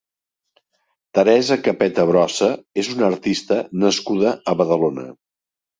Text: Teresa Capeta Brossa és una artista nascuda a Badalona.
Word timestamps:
Teresa 1.17 1.57
Capeta 1.67 2.07
Brossa 2.13 2.51
és 2.85 2.91
una 2.97 3.09
artista 3.13 3.63
nascuda 3.87 4.37
a 4.55 4.63
Badalona. 4.65 5.11